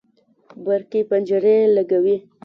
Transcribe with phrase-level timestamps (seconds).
[0.65, 2.17] برقي پنجرې لګوي